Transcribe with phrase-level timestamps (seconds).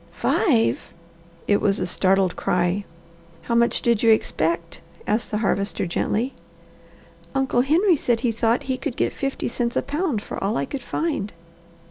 [0.13, 0.93] "Five?"
[1.47, 2.85] It was a startled cry.
[3.43, 6.33] "How much did you expect?" asked the Harvester gently.
[7.35, 10.65] "Uncle Henry said he thought he could get fifty cents a pound for all I
[10.65, 11.31] could find."